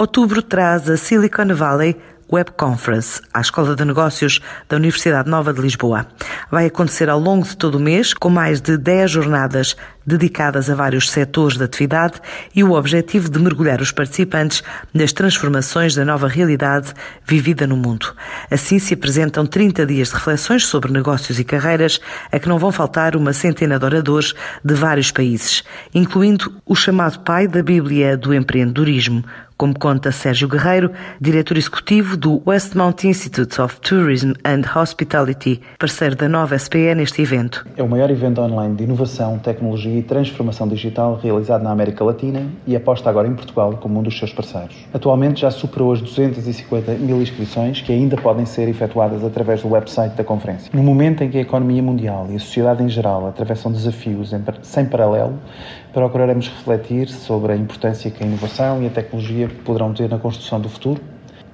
Outubro 0.00 0.40
traz 0.40 0.88
a 0.88 0.96
Silicon 0.96 1.54
Valley 1.54 1.94
Web 2.32 2.52
Conference 2.52 3.20
à 3.34 3.42
Escola 3.42 3.76
de 3.76 3.84
Negócios 3.84 4.40
da 4.66 4.76
Universidade 4.76 5.28
Nova 5.28 5.52
de 5.52 5.60
Lisboa. 5.60 6.06
Vai 6.50 6.64
acontecer 6.64 7.10
ao 7.10 7.20
longo 7.20 7.44
de 7.44 7.54
todo 7.54 7.74
o 7.74 7.78
mês, 7.78 8.14
com 8.14 8.30
mais 8.30 8.62
de 8.62 8.78
10 8.78 9.10
jornadas 9.10 9.76
dedicadas 10.06 10.70
a 10.70 10.74
vários 10.74 11.10
setores 11.10 11.58
de 11.58 11.64
atividade 11.64 12.14
e 12.54 12.64
o 12.64 12.72
objetivo 12.72 13.28
de 13.28 13.38
mergulhar 13.38 13.82
os 13.82 13.92
participantes 13.92 14.62
nas 14.94 15.12
transformações 15.12 15.94
da 15.94 16.02
nova 16.02 16.26
realidade 16.28 16.94
vivida 17.22 17.66
no 17.66 17.76
mundo. 17.76 18.14
Assim 18.50 18.78
se 18.78 18.94
apresentam 18.94 19.44
30 19.44 19.84
dias 19.84 20.08
de 20.08 20.14
reflexões 20.14 20.64
sobre 20.64 20.90
negócios 20.90 21.38
e 21.38 21.44
carreiras, 21.44 22.00
a 22.32 22.38
que 22.38 22.48
não 22.48 22.58
vão 22.58 22.72
faltar 22.72 23.16
uma 23.16 23.34
centena 23.34 23.78
de 23.78 23.84
oradores 23.84 24.34
de 24.64 24.72
vários 24.72 25.10
países, 25.10 25.62
incluindo 25.94 26.54
o 26.64 26.74
chamado 26.74 27.20
pai 27.20 27.46
da 27.46 27.62
Bíblia 27.62 28.16
do 28.16 28.32
empreendedorismo, 28.32 29.22
como 29.60 29.78
conta 29.78 30.10
Sérgio 30.10 30.48
Guerreiro, 30.48 30.90
diretor 31.20 31.58
executivo 31.58 32.16
do 32.16 32.40
Westmount 32.46 33.06
Institute 33.06 33.60
of 33.60 33.78
Tourism 33.82 34.32
and 34.42 34.62
Hospitality, 34.74 35.60
parceiro 35.78 36.16
da 36.16 36.26
nova 36.30 36.58
SPE 36.58 36.94
neste 36.94 37.20
evento. 37.20 37.66
É 37.76 37.82
o 37.82 37.86
maior 37.86 38.10
evento 38.10 38.40
online 38.40 38.74
de 38.74 38.84
inovação, 38.84 39.38
tecnologia 39.38 39.98
e 39.98 40.02
transformação 40.02 40.66
digital 40.66 41.20
realizado 41.22 41.62
na 41.62 41.72
América 41.72 42.02
Latina 42.02 42.46
e 42.66 42.74
aposta 42.74 43.10
agora 43.10 43.28
em 43.28 43.34
Portugal 43.34 43.76
como 43.82 44.00
um 44.00 44.02
dos 44.02 44.18
seus 44.18 44.32
parceiros. 44.32 44.74
Atualmente 44.94 45.42
já 45.42 45.50
superou 45.50 45.92
as 45.92 46.00
250 46.00 46.92
mil 46.92 47.20
inscrições 47.20 47.82
que 47.82 47.92
ainda 47.92 48.16
podem 48.16 48.46
ser 48.46 48.66
efetuadas 48.66 49.22
através 49.22 49.60
do 49.60 49.68
website 49.68 50.16
da 50.16 50.24
conferência. 50.24 50.70
No 50.72 50.82
momento 50.82 51.22
em 51.22 51.28
que 51.28 51.36
a 51.36 51.42
economia 51.42 51.82
mundial 51.82 52.26
e 52.30 52.36
a 52.36 52.38
sociedade 52.38 52.82
em 52.82 52.88
geral 52.88 53.28
atravessam 53.28 53.70
desafios 53.70 54.34
sem 54.62 54.86
paralelo, 54.86 55.38
procuraremos 55.92 56.48
refletir 56.48 57.08
sobre 57.08 57.52
a 57.52 57.56
importância 57.56 58.10
que 58.10 58.22
a 58.22 58.26
inovação 58.26 58.82
e 58.82 58.86
a 58.86 58.90
tecnologia 58.90 59.48
poderão 59.64 59.92
ter 59.92 60.08
na 60.08 60.18
construção 60.18 60.60
do 60.60 60.68
futuro 60.68 61.00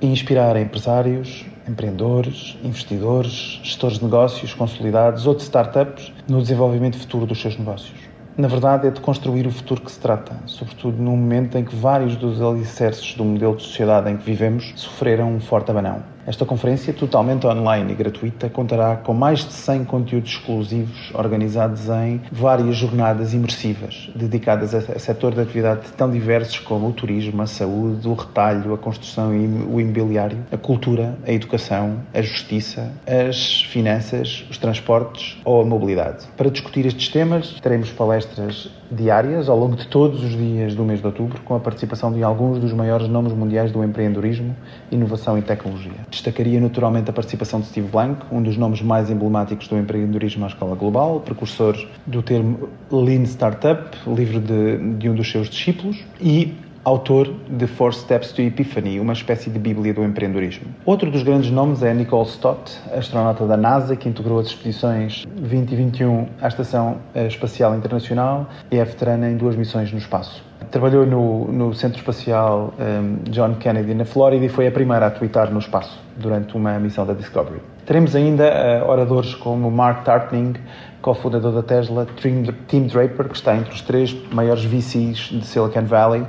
e 0.00 0.06
inspirar 0.06 0.56
empresários, 0.56 1.46
empreendedores, 1.68 2.58
investidores, 2.62 3.60
gestores 3.62 3.98
de 3.98 4.04
negócios 4.04 4.52
consolidados 4.52 5.26
ou 5.26 5.34
de 5.34 5.42
startups 5.42 6.12
no 6.28 6.40
desenvolvimento 6.40 6.98
futuro 6.98 7.26
dos 7.26 7.40
seus 7.40 7.58
negócios. 7.58 7.96
Na 8.36 8.48
verdade, 8.48 8.86
é 8.86 8.90
de 8.90 9.00
construir 9.00 9.46
o 9.46 9.50
futuro 9.50 9.80
que 9.80 9.90
se 9.90 9.98
trata, 9.98 10.36
sobretudo 10.44 11.02
num 11.02 11.16
momento 11.16 11.56
em 11.56 11.64
que 11.64 11.74
vários 11.74 12.16
dos 12.16 12.42
alicerces 12.42 13.14
do 13.14 13.24
modelo 13.24 13.56
de 13.56 13.62
sociedade 13.62 14.10
em 14.10 14.18
que 14.18 14.24
vivemos 14.24 14.74
sofreram 14.76 15.34
um 15.34 15.40
forte 15.40 15.70
abanão. 15.70 16.15
Esta 16.26 16.44
conferência, 16.44 16.92
totalmente 16.92 17.46
online 17.46 17.92
e 17.92 17.94
gratuita, 17.94 18.50
contará 18.50 18.96
com 18.96 19.14
mais 19.14 19.46
de 19.46 19.52
100 19.52 19.84
conteúdos 19.84 20.32
exclusivos 20.32 21.12
organizados 21.14 21.88
em 21.88 22.20
várias 22.32 22.76
jornadas 22.76 23.32
imersivas, 23.32 24.10
dedicadas 24.12 24.74
a 24.74 24.98
setor 24.98 25.34
de 25.34 25.42
atividade 25.42 25.92
tão 25.96 26.10
diversos 26.10 26.58
como 26.58 26.88
o 26.88 26.92
turismo, 26.92 27.40
a 27.42 27.46
saúde, 27.46 28.08
o 28.08 28.14
retalho, 28.14 28.74
a 28.74 28.78
construção 28.78 29.32
e 29.32 29.46
o 29.46 29.80
imobiliário, 29.80 30.38
a 30.50 30.56
cultura, 30.56 31.16
a 31.24 31.30
educação, 31.30 32.00
a 32.12 32.20
justiça, 32.20 32.90
as 33.06 33.62
finanças, 33.62 34.44
os 34.50 34.58
transportes 34.58 35.38
ou 35.44 35.60
a 35.60 35.64
mobilidade. 35.64 36.26
Para 36.36 36.50
discutir 36.50 36.86
estes 36.86 37.08
temas, 37.08 37.52
teremos 37.60 37.90
palestras 37.90 38.68
diárias 38.90 39.48
ao 39.48 39.56
longo 39.56 39.76
de 39.76 39.86
todos 39.86 40.22
os 40.24 40.30
dias 40.30 40.74
do 40.74 40.84
mês 40.84 41.00
de 41.00 41.06
outubro, 41.06 41.40
com 41.42 41.54
a 41.54 41.60
participação 41.60 42.12
de 42.12 42.22
alguns 42.22 42.58
dos 42.58 42.72
maiores 42.72 43.08
nomes 43.08 43.32
mundiais 43.32 43.70
do 43.70 43.82
empreendedorismo, 43.84 44.56
inovação 44.90 45.38
e 45.38 45.42
tecnologia. 45.42 45.92
Destacaria 46.16 46.58
naturalmente 46.58 47.10
a 47.10 47.12
participação 47.12 47.60
de 47.60 47.66
Steve 47.66 47.88
Blank, 47.88 48.24
um 48.32 48.42
dos 48.42 48.56
nomes 48.56 48.80
mais 48.80 49.10
emblemáticos 49.10 49.68
do 49.68 49.76
empreendedorismo 49.76 50.46
à 50.46 50.48
escala 50.48 50.74
global, 50.74 51.20
precursor 51.20 51.76
do 52.06 52.22
termo 52.22 52.70
Lean 52.90 53.24
Startup, 53.24 53.94
livro 54.06 54.40
de, 54.40 54.78
de 54.94 55.10
um 55.10 55.14
dos 55.14 55.30
seus 55.30 55.50
discípulos, 55.50 56.02
e 56.18 56.54
autor 56.84 57.30
de 57.50 57.66
Four 57.66 57.92
Steps 57.92 58.32
to 58.32 58.40
Epiphany, 58.40 58.98
uma 58.98 59.12
espécie 59.12 59.50
de 59.50 59.58
bíblia 59.58 59.92
do 59.92 60.02
empreendedorismo. 60.02 60.68
Outro 60.86 61.10
dos 61.10 61.22
grandes 61.22 61.50
nomes 61.50 61.82
é 61.82 61.92
Nicole 61.92 62.26
Stott, 62.28 62.78
astronauta 62.96 63.46
da 63.46 63.58
NASA, 63.58 63.94
que 63.94 64.08
integrou 64.08 64.38
as 64.38 64.46
expedições 64.46 65.26
20 65.36 65.70
e 65.70 65.76
21 65.76 66.28
à 66.40 66.48
Estação 66.48 66.96
Espacial 67.14 67.76
Internacional 67.76 68.48
e 68.70 68.78
é 68.78 68.84
veterana 68.84 69.28
em 69.28 69.36
duas 69.36 69.54
missões 69.54 69.92
no 69.92 69.98
espaço. 69.98 70.42
Trabalhou 70.70 71.06
no, 71.06 71.50
no 71.52 71.74
Centro 71.74 71.98
Espacial 71.98 72.74
um, 72.78 73.30
John 73.30 73.54
Kennedy 73.54 73.94
na 73.94 74.04
Flórida 74.04 74.44
e 74.44 74.48
foi 74.48 74.66
a 74.66 74.70
primeira 74.70 75.06
a 75.06 75.10
tweetar 75.10 75.50
no 75.52 75.58
espaço 75.58 76.00
durante 76.16 76.56
uma 76.56 76.78
missão 76.78 77.06
da 77.06 77.12
Discovery. 77.12 77.60
Teremos 77.84 78.16
ainda 78.16 78.44
uh, 78.84 78.90
oradores 78.90 79.34
como 79.34 79.70
Mark 79.70 80.04
Tartning, 80.04 80.54
cofundador 81.00 81.52
da 81.52 81.62
Tesla, 81.62 82.06
Tim 82.16 82.86
Draper, 82.86 83.28
que 83.28 83.36
está 83.36 83.56
entre 83.56 83.72
os 83.72 83.80
três 83.80 84.16
maiores 84.32 84.64
VCs 84.64 85.30
de 85.30 85.46
Silicon 85.46 85.84
Valley, 85.84 86.26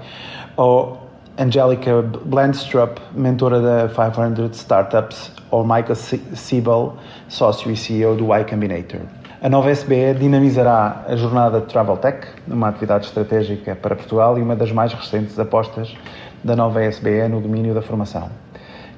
ou 0.56 0.98
Angelica 1.40 2.02
Blandstrup, 2.26 3.00
mentora 3.14 3.60
da 3.60 3.90
500 3.90 4.58
Startups, 4.58 5.32
ou 5.52 5.64
Michael 5.64 5.96
Siebel, 5.96 6.94
sócio 7.28 7.72
e 7.72 7.78
CEO 7.78 8.16
do 8.16 8.26
Y 8.26 8.44
Combinator. 8.44 9.02
A 9.40 9.50
nova 9.50 9.70
SBE 9.70 10.16
dinamizará 10.20 11.06
a 11.08 11.16
jornada 11.16 11.62
Travel 11.62 11.98
Tech, 11.98 12.28
uma 12.48 12.70
atividade 12.70 13.06
estratégica 13.06 13.76
para 13.76 13.96
Portugal 13.96 14.36
e 14.40 14.42
uma 14.42 14.56
das 14.56 14.72
mais 14.72 14.92
recentes 14.92 15.38
apostas 15.38 15.96
da 16.44 16.56
nova 16.56 16.84
SBE 16.84 17.28
no 17.30 17.40
domínio 17.40 17.72
da 17.72 17.84
formação. 17.84 18.32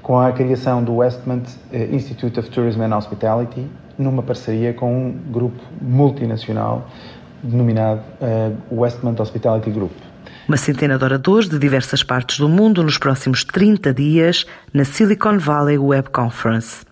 Com 0.02 0.18
a 0.18 0.32
criação 0.32 0.82
do 0.82 0.96
Westmont 0.96 1.44
eh, 1.74 1.90
Institute 1.92 2.40
of 2.40 2.50
Tourism 2.52 2.82
and 2.84 2.96
Hospitality, 2.96 3.68
numa 3.98 4.24
parceria 4.24 4.74
com 4.74 5.08
um 5.08 5.12
grupo 5.12 5.62
multinacional 5.82 6.88
denominado 7.44 8.02
uh, 8.22 8.82
Westmont 8.82 9.22
Hospitality 9.22 9.70
Group. 9.70 9.92
Uma 10.48 10.56
centena 10.56 10.98
de 10.98 11.04
oradores 11.04 11.50
de 11.50 11.60
diversas 11.60 12.02
partes 12.02 12.40
do 12.40 12.48
mundo 12.48 12.82
nos 12.82 12.98
próximos 12.98 13.44
30 13.44 13.94
dias 13.94 14.46
na 14.74 14.86
Silicon 14.86 15.38
Valley 15.38 15.78
Web 15.78 16.12
Conference. 16.12 16.86